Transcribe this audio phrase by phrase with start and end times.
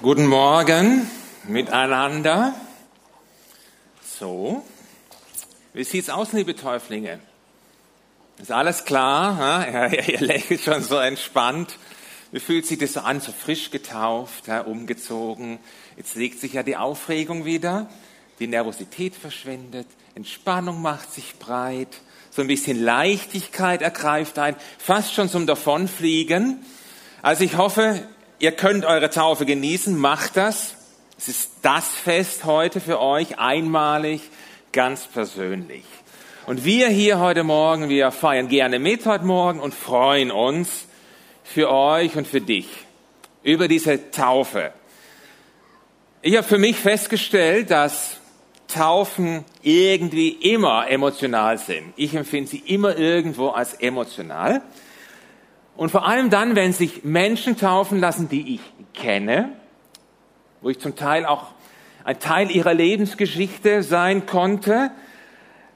[0.00, 1.10] Guten Morgen
[1.48, 2.54] miteinander.
[4.00, 4.62] So,
[5.74, 7.18] wie sieht's aus, liebe Täuflinge?
[8.40, 9.92] Ist alles klar?
[9.92, 11.76] Ihr lächelt schon so entspannt.
[12.30, 13.20] Wie fühlt sich das an?
[13.20, 15.58] So frisch getauft, ja, umgezogen.
[15.96, 17.88] Jetzt legt sich ja die Aufregung wieder.
[18.38, 19.88] Die Nervosität verschwindet.
[20.14, 22.02] Entspannung macht sich breit.
[22.30, 24.54] So ein bisschen Leichtigkeit ergreift ein.
[24.78, 26.64] Fast schon zum Davonfliegen.
[27.20, 28.06] Also ich hoffe,
[28.40, 30.76] Ihr könnt eure Taufe genießen, macht das.
[31.18, 34.20] Es ist das Fest heute für euch, einmalig,
[34.70, 35.82] ganz persönlich.
[36.46, 40.86] Und wir hier heute Morgen, wir feiern gerne mit heute Morgen und freuen uns
[41.42, 42.68] für euch und für dich
[43.42, 44.72] über diese Taufe.
[46.22, 48.18] Ich habe für mich festgestellt, dass
[48.68, 51.92] Taufen irgendwie immer emotional sind.
[51.96, 54.62] Ich empfinde sie immer irgendwo als emotional.
[55.78, 58.60] Und vor allem dann, wenn sich Menschen taufen lassen, die ich
[59.00, 59.52] kenne,
[60.60, 61.52] wo ich zum Teil auch
[62.02, 64.90] ein Teil ihrer Lebensgeschichte sein konnte,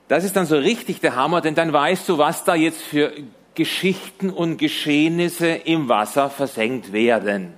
[0.08, 3.12] das ist dann so richtig der Hammer, denn dann weißt du, was da jetzt für
[3.54, 7.54] Geschichten und Geschehnisse im Wasser versenkt werden.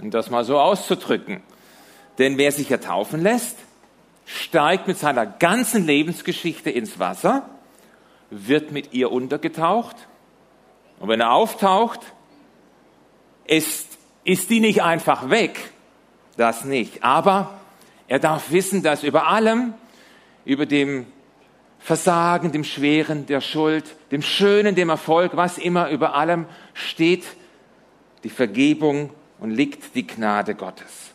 [0.00, 1.42] Um das mal so auszudrücken.
[2.18, 3.58] Denn wer sich ja taufen lässt,
[4.24, 7.50] steigt mit seiner ganzen Lebensgeschichte ins Wasser,
[8.30, 9.96] wird mit ihr untergetaucht
[10.98, 12.00] und wenn er auftaucht,
[13.46, 15.58] ist, ist die nicht einfach weg.
[16.36, 17.02] Das nicht.
[17.02, 17.58] Aber
[18.08, 19.74] er darf wissen, dass über allem,
[20.44, 21.06] über dem
[21.78, 27.24] Versagen, dem Schweren, der Schuld, dem Schönen, dem Erfolg, was immer über allem steht
[28.24, 31.12] die Vergebung und liegt die Gnade Gottes.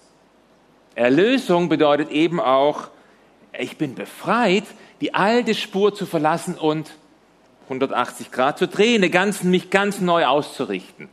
[0.96, 2.90] Erlösung bedeutet eben auch,
[3.58, 4.64] ich bin befreit,
[5.02, 6.92] die alte Spur zu verlassen und
[7.64, 11.10] 180 Grad zu drehen, ganz, mich ganz neu auszurichten.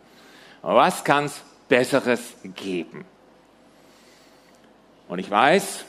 [0.62, 3.04] was kann es Besseres geben?
[5.08, 5.84] Und ich weiß,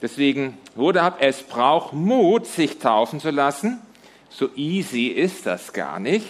[0.00, 3.80] deswegen wurde ab, es braucht Mut, sich taufen zu lassen.
[4.28, 6.28] So easy ist das gar nicht,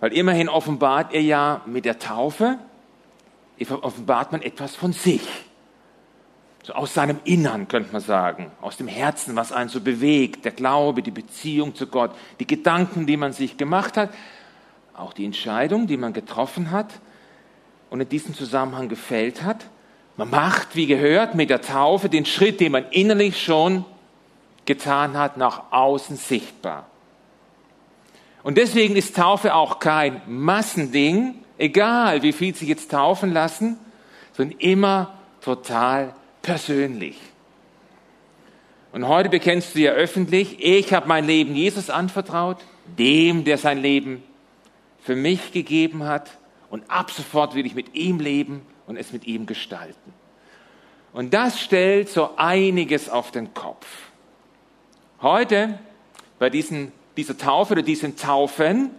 [0.00, 2.58] weil immerhin offenbart er ja mit der Taufe,
[3.82, 5.28] offenbart man etwas von sich
[6.68, 10.52] so aus seinem Innern, könnte man sagen, aus dem Herzen, was einen so bewegt, der
[10.52, 14.10] Glaube, die Beziehung zu Gott, die Gedanken, die man sich gemacht hat,
[14.94, 16.92] auch die Entscheidung, die man getroffen hat.
[17.88, 19.64] Und in diesem Zusammenhang gefällt hat.
[20.18, 23.86] Man macht, wie gehört, mit der Taufe den Schritt, den man innerlich schon
[24.66, 26.86] getan hat, nach außen sichtbar.
[28.42, 33.78] Und deswegen ist Taufe auch kein Massending, egal wie viel sich jetzt taufen lassen,
[34.34, 36.12] sondern immer total
[36.42, 37.16] persönlich.
[38.92, 42.58] Und heute bekennst du ja öffentlich, ich habe mein Leben Jesus anvertraut,
[42.98, 44.22] dem, der sein Leben
[45.00, 46.30] für mich gegeben hat.
[46.70, 50.12] Und ab sofort will ich mit ihm leben und es mit ihm gestalten.
[51.12, 53.86] Und das stellt so einiges auf den Kopf.
[55.20, 55.78] Heute,
[56.38, 58.90] bei diesen, dieser Taufe oder diesen Taufen,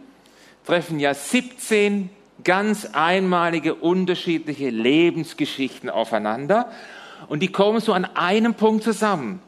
[0.65, 2.09] treffen ja 17
[2.43, 6.71] ganz einmalige, unterschiedliche Lebensgeschichten aufeinander.
[7.27, 9.41] Und die kommen so an einem Punkt zusammen.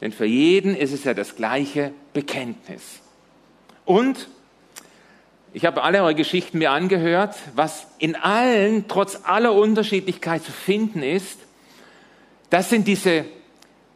[0.00, 3.00] Denn für jeden ist es ja das gleiche Bekenntnis.
[3.84, 4.28] Und
[5.52, 7.34] ich habe alle eure Geschichten mir angehört.
[7.54, 11.38] Was in allen, trotz aller Unterschiedlichkeit zu finden ist,
[12.50, 13.24] das sind diese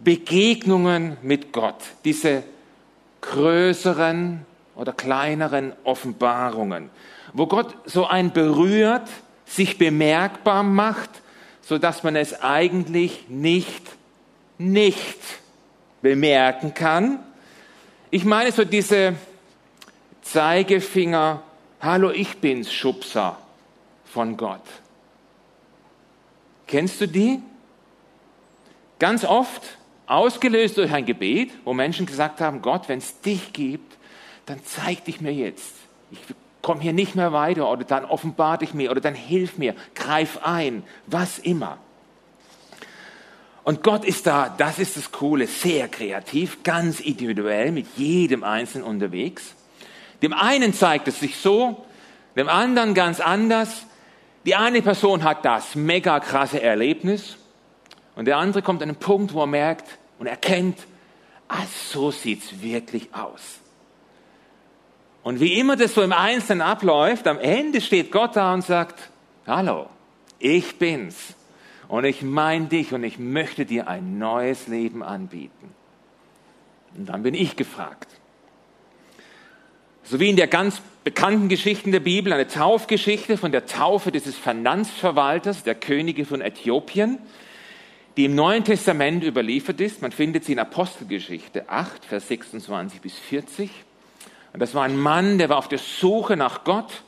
[0.01, 2.43] Begegnungen mit Gott, diese
[3.21, 4.45] größeren
[4.77, 6.91] oder kleineren Offenbarungen,
[7.33, 9.09] wo Gott so ein berührt,
[9.47, 11.11] sich bemerkbar macht
[11.67, 13.83] so dass man es eigentlich nicht,
[14.59, 15.19] nicht
[16.03, 17.21] bemerken kann.
[18.11, 19.15] Ich meine so diese
[20.23, 21.43] Zeigefinger,
[21.81, 23.39] hallo, ich bin's, Schubser
[24.05, 24.63] von Gott.
[26.67, 27.41] Kennst du die?
[28.99, 29.63] Ganz oft
[30.07, 33.97] ausgelöst durch ein Gebet, wo Menschen gesagt haben, Gott, wenn es dich gibt,
[34.47, 35.75] dann zeig dich mir jetzt.
[36.11, 36.19] Ich
[36.65, 40.41] komm hier nicht mehr weiter oder dann offenbar dich mir oder dann hilf mir, greif
[40.43, 41.77] ein, was immer.
[43.65, 48.85] Und Gott ist da, das ist das Coole, sehr kreativ, ganz individuell, mit jedem Einzelnen
[48.85, 49.55] unterwegs.
[50.23, 51.85] Dem einen zeigt es sich so,
[52.35, 53.85] dem anderen ganz anders.
[54.47, 57.37] Die eine Person hat das mega krasse Erlebnis
[58.17, 60.79] und der andere kommt an einen Punkt, wo er merkt und erkennt,
[61.49, 63.61] ah, so sieht's wirklich aus.
[65.25, 69.11] Und wie immer das so im Einzelnen abläuft, am Ende steht Gott da und sagt,
[69.47, 69.89] hallo,
[70.39, 71.35] ich bin's.
[71.89, 75.75] Und ich meine dich und ich möchte dir ein neues Leben anbieten.
[76.97, 78.09] Und dann bin ich gefragt.
[80.03, 84.37] So wie in der ganz bekannten Geschichte der Bibel, eine Taufgeschichte von der Taufe dieses
[84.37, 87.19] Finanzverwalters, der Könige von Äthiopien,
[88.19, 90.03] die im Neuen Testament überliefert ist.
[90.03, 93.71] Man findet sie in Apostelgeschichte 8, Vers 26 bis 40.
[94.55, 97.03] Und das war ein Mann, der war auf der Suche nach Gott,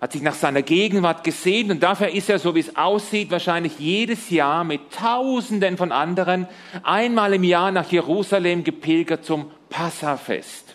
[0.00, 3.78] hat sich nach seiner Gegenwart gesehen und dafür ist er, so wie es aussieht, wahrscheinlich
[3.78, 6.48] jedes Jahr mit Tausenden von anderen
[6.82, 10.74] einmal im Jahr nach Jerusalem gepilgert zum Passafest.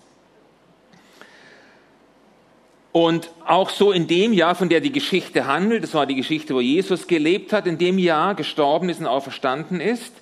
[2.93, 6.55] Und auch so in dem Jahr, von der die Geschichte handelt, das war die Geschichte,
[6.55, 10.13] wo Jesus gelebt hat, in dem Jahr gestorben ist und auferstanden ist.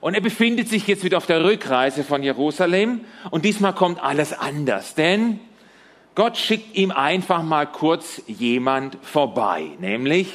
[0.00, 3.00] Und er befindet sich jetzt wieder auf der Rückreise von Jerusalem.
[3.30, 5.40] Und diesmal kommt alles anders, denn
[6.14, 10.32] Gott schickt ihm einfach mal kurz jemand vorbei, nämlich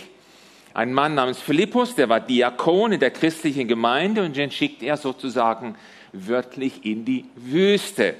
[0.73, 4.97] ein Mann namens Philippus, der war Diakon in der christlichen Gemeinde und den schickt er
[4.97, 5.75] sozusagen
[6.13, 8.15] wörtlich in die Wüste.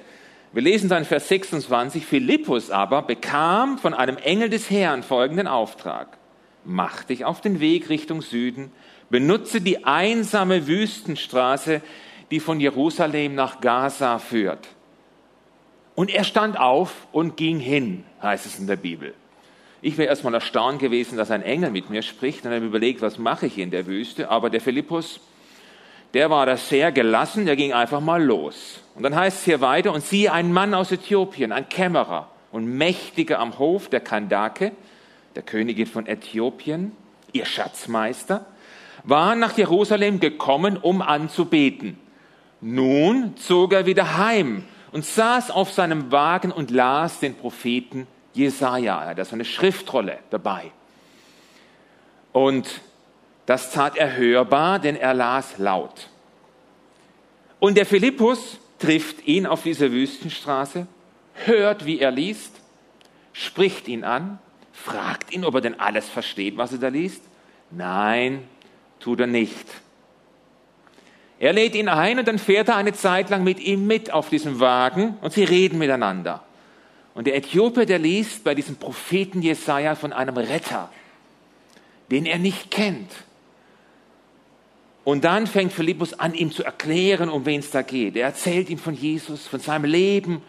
[0.51, 6.17] Wir lesen dann Vers 26, Philippus aber bekam von einem Engel des Herrn folgenden Auftrag.
[6.63, 8.71] Mach dich auf den Weg Richtung Süden,
[9.13, 11.83] benutze die einsame Wüstenstraße,
[12.31, 14.67] die von Jerusalem nach Gaza führt.
[15.93, 19.13] Und er stand auf und ging hin, heißt es in der Bibel.
[19.83, 23.19] Ich wäre erstmal erstaunt gewesen, dass ein Engel mit mir spricht und habe überlegt, was
[23.19, 24.31] mache ich in der Wüste.
[24.31, 25.19] Aber der Philippus,
[26.15, 28.79] der war da sehr gelassen, der ging einfach mal los.
[28.95, 32.65] Und dann heißt es hier weiter, und siehe, ein Mann aus Äthiopien, ein Kämmerer und
[32.65, 34.71] Mächtiger am Hof der Kandake,
[35.35, 36.93] der Königin von Äthiopien,
[37.31, 38.47] ihr Schatzmeister,
[39.03, 41.97] war nach Jerusalem gekommen, um anzubeten.
[42.61, 49.01] Nun zog er wieder heim und saß auf seinem Wagen und las den Propheten Jesaja.
[49.01, 50.71] Er hatte so eine Schriftrolle dabei.
[52.31, 52.81] Und
[53.45, 56.09] das tat er hörbar, denn er las laut.
[57.59, 60.87] Und der Philippus trifft ihn auf dieser Wüstenstraße,
[61.45, 62.53] hört, wie er liest,
[63.33, 64.39] spricht ihn an,
[64.71, 67.23] fragt ihn, ob er denn alles versteht, was er da liest.
[67.71, 68.47] Nein,
[69.03, 69.65] tut er nicht.
[71.37, 74.29] Er lädt ihn ein und dann fährt er eine Zeit lang mit ihm mit auf
[74.29, 76.41] diesem Wagen und sie reden miteinander.
[77.13, 80.89] Und der Äthiopier, der liest bei diesem Propheten Jesaja von einem Retter,
[82.11, 83.11] den er nicht kennt.
[85.03, 88.15] Und dann fängt Philippus an, ihm zu erklären, um wen es da geht.
[88.15, 90.41] Er erzählt ihm von Jesus, von seinem Leben,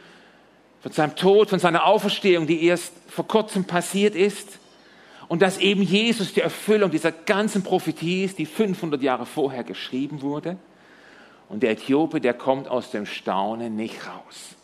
[0.80, 4.60] von seinem Tod, von seiner Auferstehung, die erst vor kurzem passiert ist.
[5.34, 10.22] Und dass eben Jesus die Erfüllung dieser ganzen Prophetie ist, die 500 Jahre vorher geschrieben
[10.22, 10.58] wurde.
[11.48, 14.54] Und der Äthiope, der kommt aus dem Staunen nicht raus.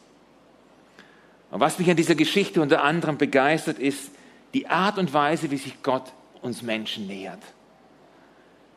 [1.50, 4.12] Und was mich an dieser Geschichte unter anderem begeistert, ist
[4.54, 6.04] die Art und Weise, wie sich Gott
[6.40, 7.42] uns Menschen nähert.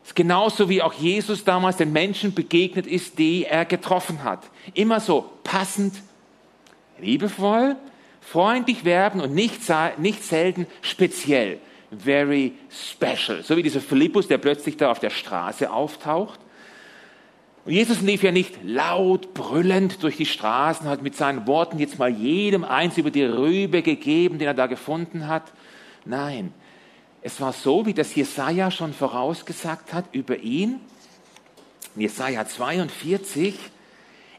[0.02, 4.40] Es ist genauso wie auch Jesus damals den Menschen begegnet ist, die er getroffen hat.
[4.72, 5.94] Immer so passend,
[6.98, 7.76] liebevoll,
[8.20, 9.60] freundlich werben und nicht,
[9.98, 11.60] nicht selten speziell.
[11.98, 13.42] Very special.
[13.42, 16.40] So wie dieser Philippus, der plötzlich da auf der Straße auftaucht
[17.64, 21.98] und Jesus lief ja nicht laut brüllend durch die Straßen, hat mit seinen Worten jetzt
[21.98, 25.44] mal jedem eins über die Rübe gegeben, den er da gefunden hat.
[26.04, 26.52] Nein,
[27.22, 30.78] es war so, wie das Jesaja schon vorausgesagt hat über ihn.
[31.96, 33.58] Jesaja 42,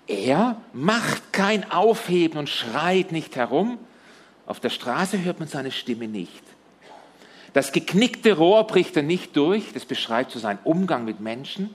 [0.05, 3.79] er macht kein Aufheben und schreit nicht herum.
[4.45, 6.43] Auf der Straße hört man seine Stimme nicht.
[7.55, 11.73] Das geknickte Rohr bricht er nicht durch, das beschreibt so seinen Umgang mit Menschen.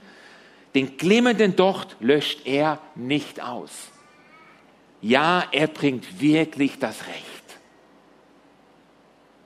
[0.74, 3.88] Den glimmenden Docht löscht er nicht aus.
[5.00, 7.24] Ja, er bringt wirklich das Recht.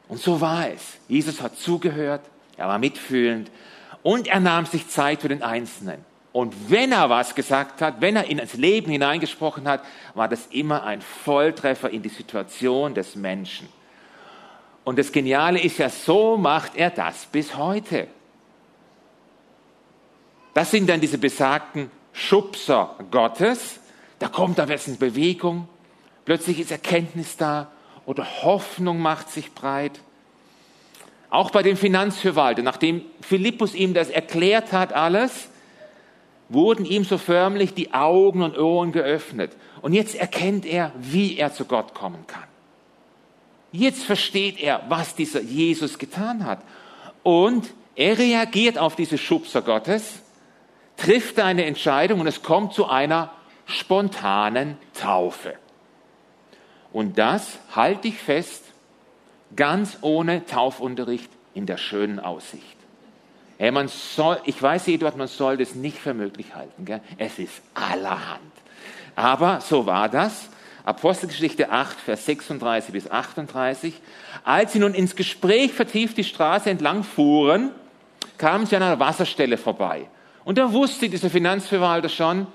[0.08, 0.98] Und so war es.
[1.06, 2.22] Jesus hat zugehört,
[2.56, 3.52] er war mitfühlend
[4.02, 6.04] und er nahm sich Zeit für den Einzelnen.
[6.32, 10.48] Und wenn er was gesagt hat, wenn er in das Leben hineingesprochen hat, war das
[10.48, 13.68] immer ein Volltreffer in die Situation des Menschen.
[14.84, 18.06] Und das Geniale ist ja, so macht er das bis heute.
[20.52, 23.80] Das sind dann diese besagten Schubser Gottes.
[24.18, 25.68] Da kommt da was in Bewegung.
[26.24, 27.70] Plötzlich ist Erkenntnis da
[28.06, 30.00] oder Hoffnung macht sich breit.
[31.30, 35.48] Auch bei dem Finanzverwalter, nachdem Philippus ihm das erklärt hat alles,
[36.48, 39.56] wurden ihm so förmlich die Augen und Ohren geöffnet.
[39.82, 42.53] Und jetzt erkennt er, wie er zu Gott kommen kann.
[43.76, 46.60] Jetzt versteht er, was dieser Jesus getan hat.
[47.24, 50.22] Und er reagiert auf diese Schubser Gottes
[50.96, 53.32] trifft eine Entscheidung und es kommt zu einer
[53.66, 55.54] spontanen Taufe.
[56.92, 58.62] Und das halte ich fest,
[59.56, 62.76] ganz ohne Taufunterricht in der schönen Aussicht.
[63.58, 66.84] Hey, man soll, ich weiß, Eduard, man soll das nicht für möglich halten.
[66.84, 67.00] Gell?
[67.18, 68.52] Es ist allerhand.
[69.16, 70.48] Aber so war das.
[70.84, 73.94] Apostelgeschichte 8, Vers 36 bis 38.
[74.44, 77.70] Als sie nun ins Gespräch vertieft die Straße entlang fuhren,
[78.36, 80.06] kamen sie an einer Wasserstelle vorbei.
[80.44, 82.46] Und da wusste dieser Finanzverwalter schon,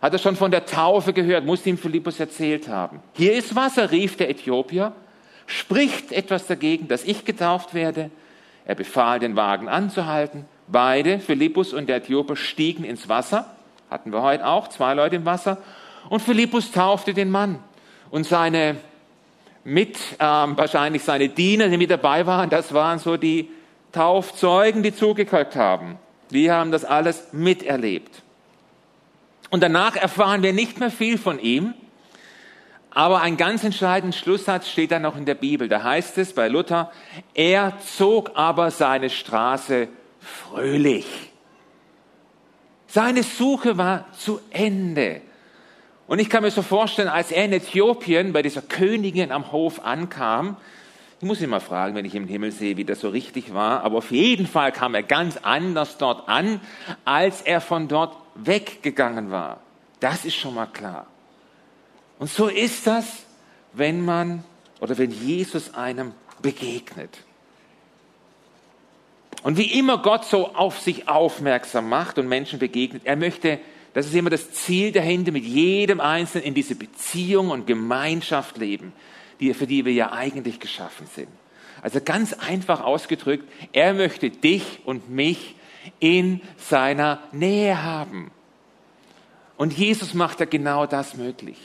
[0.00, 3.02] hat er schon von der Taufe gehört, musste ihm Philippus erzählt haben.
[3.14, 4.92] Hier ist Wasser, rief der Äthiopier.
[5.46, 8.10] Spricht etwas dagegen, dass ich getauft werde?
[8.66, 10.44] Er befahl, den Wagen anzuhalten.
[10.68, 13.50] Beide, Philippus und der Äthiopier, stiegen ins Wasser.
[13.90, 15.58] Hatten wir heute auch, zwei Leute im Wasser.
[16.08, 17.58] Und Philippus taufte den Mann.
[18.10, 18.76] Und seine
[19.64, 23.50] mit, ähm, wahrscheinlich seine Diener, die mit dabei waren, das waren so die
[23.92, 25.98] Taufzeugen, die zugehört haben.
[26.30, 28.22] Die haben das alles miterlebt.
[29.50, 31.74] Und danach erfahren wir nicht mehr viel von ihm.
[32.90, 35.68] Aber ein ganz entscheidender Schlusssatz steht dann noch in der Bibel.
[35.68, 36.90] Da heißt es bei Luther,
[37.34, 39.88] er zog aber seine Straße
[40.20, 41.06] fröhlich.
[42.86, 45.20] Seine Suche war zu Ende.
[46.08, 49.84] Und ich kann mir so vorstellen, als er in Äthiopien bei dieser Königin am Hof
[49.84, 50.56] ankam,
[51.20, 53.84] ich muss ihn mal fragen, wenn ich im Himmel sehe, wie das so richtig war,
[53.84, 56.60] aber auf jeden Fall kam er ganz anders dort an,
[57.04, 59.60] als er von dort weggegangen war.
[60.00, 61.06] Das ist schon mal klar.
[62.18, 63.24] Und so ist das,
[63.74, 64.44] wenn man
[64.80, 67.18] oder wenn Jesus einem begegnet.
[69.42, 73.58] Und wie immer Gott so auf sich aufmerksam macht und Menschen begegnet, er möchte,
[73.98, 78.92] das ist immer das Ziel dahinter, mit jedem Einzelnen in diese Beziehung und Gemeinschaft leben,
[79.40, 81.28] die, für die wir ja eigentlich geschaffen sind.
[81.82, 85.56] Also ganz einfach ausgedrückt, er möchte dich und mich
[85.98, 88.30] in seiner Nähe haben.
[89.56, 91.58] Und Jesus macht ja genau das möglich.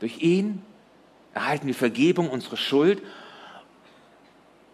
[0.00, 0.62] Durch ihn
[1.34, 3.02] erhalten wir Vergebung unserer Schuld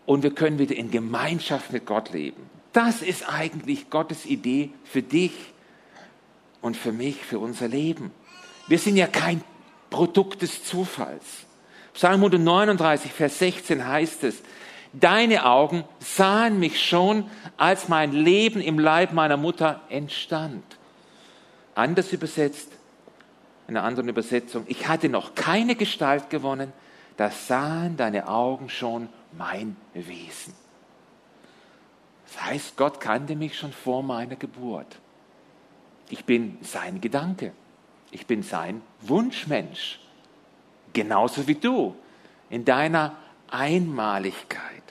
[0.07, 2.49] und wir können wieder in Gemeinschaft mit Gott leben.
[2.73, 5.33] Das ist eigentlich Gottes Idee für dich
[6.63, 8.11] und für mich, für unser Leben.
[8.69, 9.43] Wir sind ja kein
[9.91, 11.25] Produkt des Zufalls.
[11.93, 14.43] Psalm 139, Vers 16 heißt es,
[14.95, 20.65] Deine Augen sahen mich schon, als mein Leben im Leib meiner Mutter entstand.
[21.75, 22.69] Anders übersetzt,
[23.69, 26.73] in einer anderen Übersetzung, ich hatte noch keine Gestalt gewonnen,
[27.17, 30.55] da sahen deine Augen schon mein Wesen.
[32.27, 34.99] Das heißt, Gott kannte mich schon vor meiner Geburt.
[36.13, 37.53] Ich bin sein Gedanke.
[38.11, 39.99] Ich bin sein Wunschmensch.
[40.93, 41.97] Genauso wie du.
[42.51, 43.17] In deiner
[43.49, 44.83] Einmaligkeit.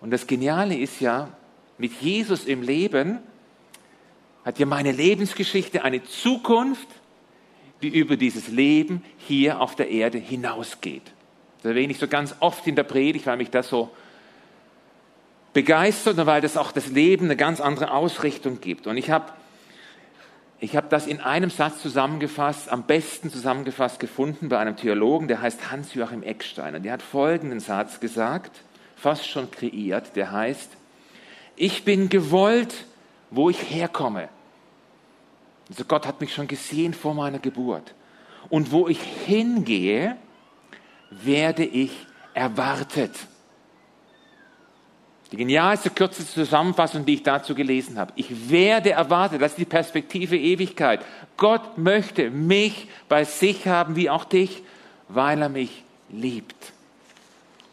[0.00, 1.28] Und das Geniale ist ja,
[1.76, 3.18] mit Jesus im Leben
[4.42, 6.88] hat ja meine Lebensgeschichte eine Zukunft,
[7.82, 11.12] die über dieses Leben hier auf der Erde hinausgeht.
[11.58, 13.90] Das erwähne ich so ganz oft in der Predigt, weil mich das so
[15.52, 18.86] begeistert und weil das auch das Leben eine ganz andere Ausrichtung gibt.
[18.86, 19.30] Und ich habe
[20.60, 25.40] ich hab das in einem Satz zusammengefasst, am besten zusammengefasst gefunden bei einem Theologen, der
[25.40, 26.74] heißt Hans-Joachim Eckstein.
[26.74, 28.50] Und der hat folgenden Satz gesagt,
[28.96, 30.70] fast schon kreiert, der heißt,
[31.54, 32.74] ich bin gewollt,
[33.30, 34.28] wo ich herkomme.
[35.68, 37.94] Also Gott hat mich schon gesehen vor meiner Geburt.
[38.48, 40.16] Und wo ich hingehe,
[41.10, 43.12] werde ich erwartet.
[45.30, 48.12] Die genialste, kürzeste Zusammenfassung, die ich dazu gelesen habe.
[48.16, 49.42] Ich werde erwartet.
[49.42, 51.00] Das ist die Perspektive Ewigkeit.
[51.36, 54.62] Gott möchte mich bei sich haben, wie auch dich,
[55.08, 56.72] weil er mich liebt.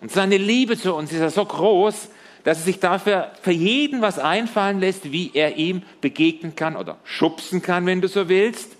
[0.01, 2.09] Und seine Liebe zu uns ist ja so groß,
[2.43, 6.97] dass er sich dafür für jeden was einfallen lässt, wie er ihm begegnen kann oder
[7.03, 8.75] schubsen kann, wenn du so willst.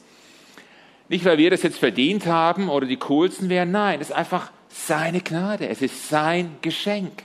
[1.08, 4.52] Nicht, weil wir das jetzt verdient haben oder die coolsten wären, nein, es ist einfach
[4.70, 7.24] seine Gnade, es ist sein Geschenk.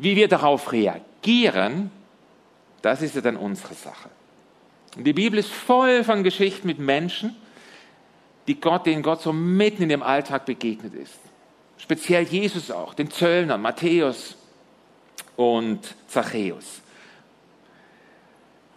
[0.00, 1.90] Wie wir darauf reagieren,
[2.82, 4.08] das ist ja dann unsere Sache.
[4.96, 7.36] Und die Bibel ist voll von Geschichten mit Menschen,
[8.46, 11.18] die Gott, denen Gott so mitten in dem Alltag begegnet ist.
[11.78, 14.36] Speziell Jesus auch, den Zöllnern, Matthäus,
[15.40, 16.82] und Zachäus.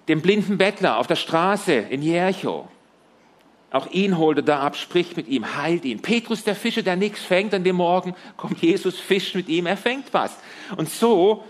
[0.07, 2.69] Dem blinden Bettler auf der Straße in Jericho.
[3.73, 5.99] Auch ihn holt er da ab, spricht mit ihm, heilt ihn.
[5.99, 9.77] Petrus, der Fischer, der nichts fängt an dem Morgen, kommt Jesus, fischt mit ihm, er
[9.77, 10.37] fängt was.
[10.77, 11.43] Und so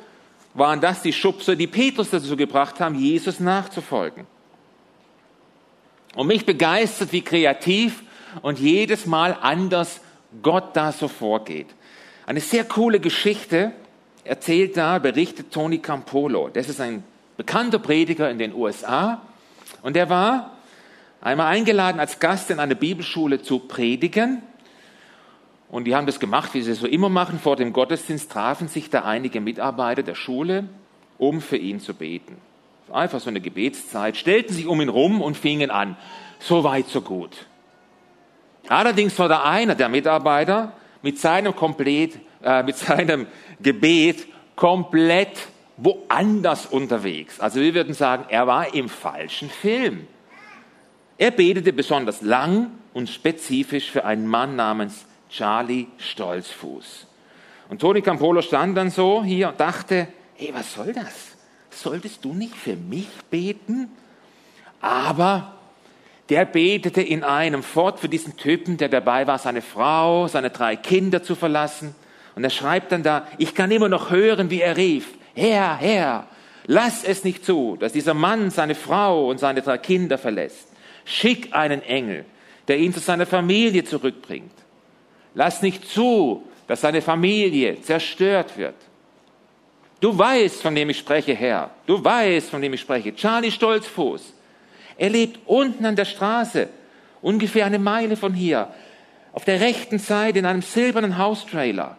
[0.53, 4.25] waren das die Schubser, die Petrus dazu gebracht haben, Jesus nachzufolgen.
[6.15, 8.03] Und mich begeistert, wie kreativ
[8.41, 9.99] und jedes Mal anders
[10.41, 11.67] Gott da so vorgeht.
[12.25, 13.73] Eine sehr coole Geschichte,
[14.23, 16.47] erzählt da, berichtet Tony Campolo.
[16.47, 17.03] Das ist ein
[17.35, 19.21] bekannter Prediger in den USA
[19.81, 20.52] und der war
[21.23, 24.43] einmal eingeladen als Gast in eine Bibelschule zu predigen.
[25.69, 27.39] Und die haben das gemacht, wie sie es so immer machen.
[27.39, 30.65] Vor dem Gottesdienst trafen sich da einige Mitarbeiter der Schule,
[31.17, 32.37] um für ihn zu beten.
[32.91, 35.97] Einfach so eine Gebetszeit, stellten sich um ihn rum und fingen an.
[36.39, 37.47] So weit, so gut.
[38.67, 43.25] Allerdings war da einer der Mitarbeiter mit seinem, komplett, äh, mit seinem
[43.61, 47.39] Gebet komplett woanders unterwegs.
[47.39, 50.07] Also wir würden sagen, er war im falschen Film.
[51.17, 57.07] Er betete besonders lang und spezifisch für einen Mann namens Charlie Stolzfuß.
[57.69, 61.31] Und Toni Campolo stand dann so hier und dachte, hey, was soll das?
[61.69, 63.89] Solltest du nicht für mich beten?
[64.79, 65.55] Aber
[66.29, 70.75] der betete in einem fort für diesen Typen, der dabei war, seine Frau, seine drei
[70.75, 71.95] Kinder zu verlassen.
[72.35, 76.27] Und er schreibt dann da, ich kann immer noch hören, wie er rief, Herr, Herr,
[76.65, 80.72] lass es nicht zu, dass dieser Mann seine Frau und seine drei Kinder verlässt.
[81.05, 82.25] Schick einen Engel,
[82.67, 84.53] der ihn zu seiner Familie zurückbringt.
[85.35, 88.75] Lass nicht zu, dass seine Familie zerstört wird.
[89.99, 91.71] Du weißt, von dem ich spreche, Herr.
[91.85, 93.15] Du weißt, von dem ich spreche.
[93.15, 94.33] Charlie Stolzfuß.
[94.97, 96.69] Er lebt unten an der Straße,
[97.21, 98.73] ungefähr eine Meile von hier,
[99.31, 101.97] auf der rechten Seite in einem silbernen Haustrailer.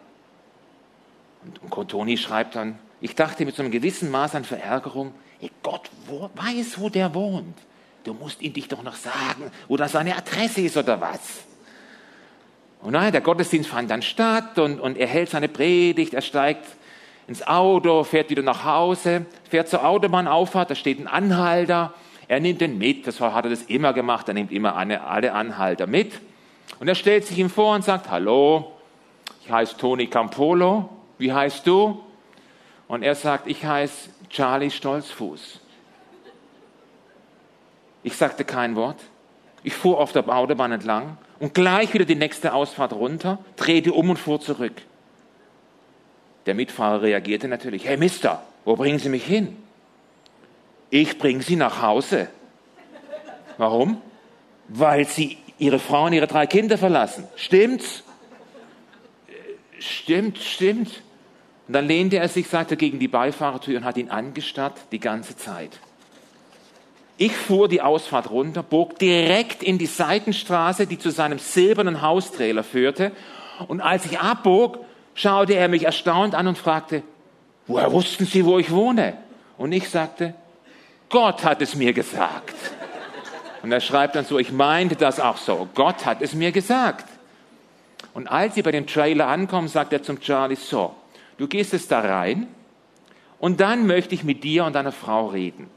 [1.44, 5.12] Und Contoni schreibt dann, ich dachte mit so einem gewissen Maß an Verärgerung,
[5.62, 7.58] Gott wo, weiß, wo der wohnt.
[8.04, 11.20] Du musst ihm dich doch noch sagen, wo da seine Adresse ist oder was.
[12.82, 16.66] Und nein, der Gottesdienst fand dann statt und, und er hält seine Predigt, er steigt
[17.26, 21.94] ins Auto, fährt wieder nach Hause, fährt zur Autobahnauffahrt, da steht ein Anhalter,
[22.28, 25.32] er nimmt den mit, das hat er das immer gemacht, er nimmt immer eine, alle
[25.32, 26.20] Anhalter mit.
[26.78, 28.72] Und er stellt sich ihm vor und sagt, hallo,
[29.42, 32.02] ich heiße Toni Campolo, wie heißt du?
[32.86, 35.60] Und er sagt, ich heiße Charlie Stolzfuß.
[38.04, 39.00] Ich sagte kein Wort.
[39.64, 44.10] Ich fuhr auf der Autobahn entlang und gleich wieder die nächste Ausfahrt runter, drehte um
[44.10, 44.74] und fuhr zurück.
[46.44, 49.56] Der Mitfahrer reagierte natürlich, hey Mister, wo bringen Sie mich hin?
[50.90, 52.28] Ich bringe Sie nach Hause.
[53.56, 54.02] Warum?
[54.68, 57.26] Weil Sie Ihre Frau und Ihre drei Kinder verlassen.
[57.36, 58.04] Stimmt's?
[59.78, 61.02] Stimmt, stimmt.
[61.66, 65.36] Und dann lehnte er sich, sagte, gegen die Beifahrertür und hat ihn angestarrt die ganze
[65.36, 65.78] Zeit.
[67.16, 72.64] Ich fuhr die Ausfahrt runter, bog direkt in die Seitenstraße, die zu seinem silbernen Haustrailer
[72.64, 73.12] führte.
[73.68, 77.02] Und als ich abbog, schaute er mich erstaunt an und fragte,
[77.68, 79.16] woher wussten Sie, wo ich wohne?
[79.58, 80.34] Und ich sagte,
[81.08, 82.56] Gott hat es mir gesagt.
[83.62, 85.68] Und er schreibt dann so, ich meinte das auch so.
[85.74, 87.06] Gott hat es mir gesagt.
[88.12, 90.94] Und als sie bei dem Trailer ankommen, sagt er zum Charlie, so,
[91.38, 92.48] du gehst jetzt da rein
[93.38, 95.70] und dann möchte ich mit dir und deiner Frau reden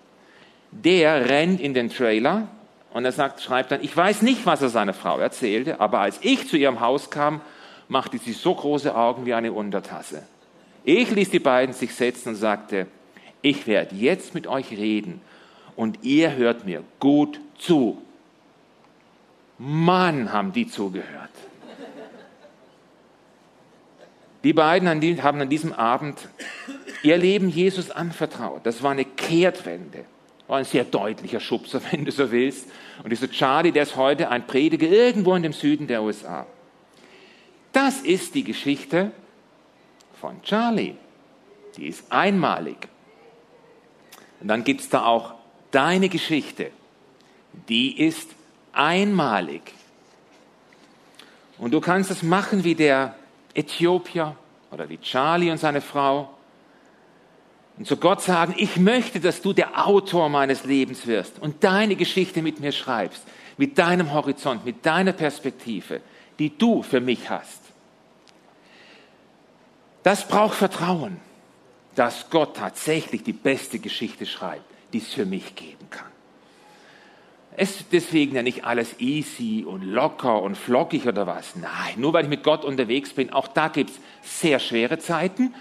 [0.72, 2.48] der rennt in den Trailer
[2.94, 6.20] und er sagt, schreibt dann, ich weiß nicht, was er seiner Frau erzählte, aber als
[6.22, 7.42] ich zu ihrem Haus kam,
[7.88, 10.24] machte sie so große Augen wie eine Untertasse.
[10.84, 12.88] Ich ließ die beiden sich setzen und sagte,
[13.42, 15.22] ich werde jetzt mit euch reden
[15.76, 18.02] und ihr hört mir gut zu.
[19.58, 21.30] Mann, haben die zugehört.
[24.44, 24.88] Die beiden
[25.24, 26.30] haben an diesem Abend
[27.04, 28.66] ihr Leben Jesus anvertraut.
[28.66, 30.06] Das war eine Kehrtwende.
[30.48, 32.70] War ein sehr deutlicher Schubser, wenn du so willst.
[33.04, 36.46] Und dieser Charlie, der ist heute ein Prediger irgendwo in dem Süden der USA.
[37.74, 39.12] Das ist die Geschichte
[40.20, 40.96] von Charlie.
[41.76, 42.88] Die ist einmalig.
[44.40, 45.36] Und dann gibt es da auch
[45.72, 46.72] deine Geschichte.
[47.70, 48.30] Die ist
[48.72, 49.62] einmalig.
[51.58, 53.16] Und du kannst es machen wie der
[53.54, 54.36] Äthiopier
[54.72, 56.30] oder wie Charlie und seine Frau
[57.78, 61.96] und zu Gott sagen, ich möchte, dass du der Autor meines Lebens wirst und deine
[61.96, 63.24] Geschichte mit mir schreibst,
[63.58, 66.02] mit deinem Horizont, mit deiner Perspektive,
[66.40, 67.62] die du für mich hast.
[70.04, 71.18] Das braucht Vertrauen,
[71.96, 74.64] dass Gott tatsächlich die beste Geschichte schreibt,
[74.94, 76.08] die es für mich geben kann.
[77.60, 81.56] Es ist deswegen ja nicht alles easy und locker und flockig oder was.
[81.56, 85.54] Nein, nur weil ich mit Gott unterwegs bin, auch da gibt es sehr schwere Zeiten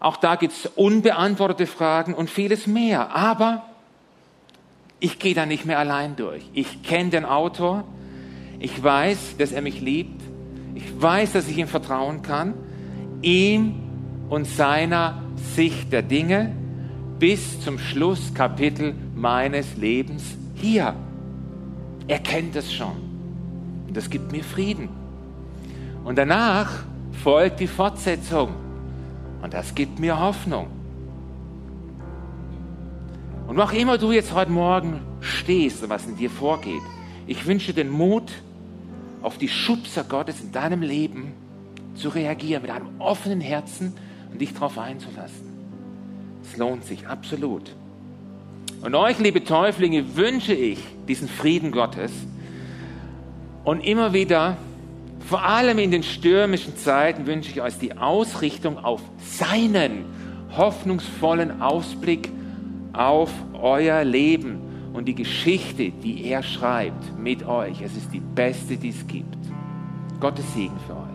[0.00, 3.14] auch da gibt es unbeantwortete Fragen und vieles mehr.
[3.14, 3.64] Aber
[5.00, 6.42] ich gehe da nicht mehr allein durch.
[6.52, 7.84] Ich kenne den Autor.
[8.58, 10.22] Ich weiß, dass er mich liebt.
[10.74, 12.54] Ich weiß, dass ich ihm vertrauen kann.
[13.22, 13.74] Ihm
[14.28, 15.22] und seiner
[15.54, 16.54] Sicht der Dinge
[17.18, 20.94] bis zum Schlusskapitel meines Lebens hier.
[22.08, 22.96] Er kennt es schon.
[23.88, 24.88] Und das gibt mir Frieden.
[26.04, 26.84] Und danach
[27.22, 28.65] folgt die Fortsetzung.
[29.46, 30.66] Und das gibt mir Hoffnung.
[33.46, 36.82] Und wo auch immer du jetzt heute Morgen stehst und was in dir vorgeht,
[37.28, 38.32] ich wünsche den Mut,
[39.22, 41.32] auf die Schubser Gottes in deinem Leben
[41.94, 43.92] zu reagieren, mit einem offenen Herzen
[44.32, 45.46] und dich darauf einzulassen.
[46.42, 47.70] Es lohnt sich absolut.
[48.82, 52.10] Und euch, liebe Täuflinge, wünsche ich diesen Frieden Gottes
[53.62, 54.56] Und immer wieder,
[55.28, 60.04] vor allem in den stürmischen Zeiten, wünsche ich euch die Ausrichtung auf seinen
[60.56, 62.30] hoffnungsvollen Ausblick
[62.92, 64.60] auf euer Leben
[64.92, 67.82] und die Geschichte, die er schreibt mit euch.
[67.82, 69.36] Es ist die beste, die es gibt.
[70.20, 71.05] Gottes Segen für euch.